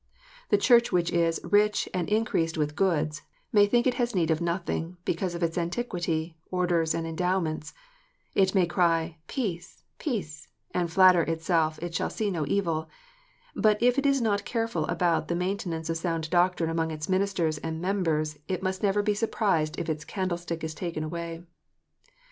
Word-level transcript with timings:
The 0.49 0.57
Church 0.57 0.91
which 0.91 1.11
is" 1.11 1.39
rich, 1.43 1.87
and 1.93 2.09
increased 2.09 2.57
with 2.57 2.75
goods," 2.75 3.21
may 3.53 3.67
think 3.67 3.85
it 3.85 3.93
has" 4.01 4.15
need 4.15 4.31
of 4.31 4.41
nothing," 4.41 4.97
because 5.05 5.35
of 5.35 5.43
its 5.43 5.59
antiquity, 5.59 6.35
orders, 6.49 6.95
and 6.95 7.05
endowments. 7.05 7.75
It 8.33 8.55
may 8.55 8.65
cry" 8.65 9.17
Peace, 9.37 9.83
peace," 9.99 10.47
and 10.73 10.89
natter 10.97 11.21
itself 11.21 11.77
it 11.83 11.93
shall 11.93 12.09
see 12.09 12.31
no 12.31 12.47
evil. 12.47 12.89
But 13.55 13.77
if 13.79 13.99
it 13.99 14.07
is 14.07 14.21
not 14.21 14.43
careful 14.43 14.87
about 14.87 15.27
the 15.27 15.35
mainten 15.35 15.71
ance 15.71 15.87
of 15.87 15.97
sound 15.97 16.31
doctrine 16.31 16.71
among 16.71 16.89
its 16.89 17.07
ministers 17.07 17.59
and 17.59 17.79
members, 17.79 18.39
it 18.47 18.63
must 18.63 18.81
never 18.81 19.03
be 19.03 19.13
surprised 19.13 19.77
if 19.77 19.87
its 19.87 20.03
candlestick 20.03 20.63
is 20.63 20.73
taken 20.73 21.03
away. 21.03 21.43